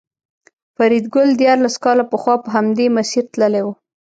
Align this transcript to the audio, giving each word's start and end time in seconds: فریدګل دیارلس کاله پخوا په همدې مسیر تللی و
فریدګل 0.75 1.29
دیارلس 1.41 1.75
کاله 1.83 2.03
پخوا 2.11 2.35
په 2.43 2.49
همدې 2.55 2.85
مسیر 2.97 3.23
تللی 3.33 3.61
و 3.63 3.67